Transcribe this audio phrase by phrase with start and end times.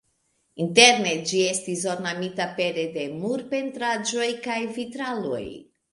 [0.63, 5.45] Interne ĝi estis ornamita pere de murpentraĵoj kaj vitraloj.